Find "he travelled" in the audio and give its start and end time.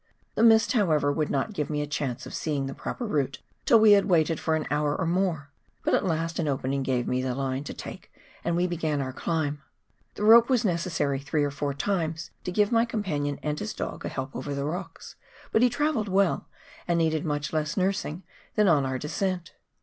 15.61-16.09